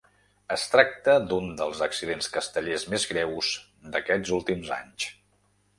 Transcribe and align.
Es 0.53 0.61
tracta 0.75 1.13
d’un 1.33 1.51
dels 1.61 1.83
accidents 1.87 2.31
castellers 2.39 2.87
més 2.95 3.07
greus 3.13 3.53
d’aquests 3.95 4.37
últims 4.41 4.75
anys. 4.81 5.11